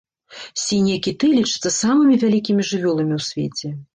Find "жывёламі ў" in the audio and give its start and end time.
2.73-3.27